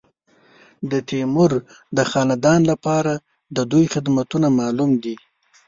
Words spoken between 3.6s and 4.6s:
دوی خدمتونه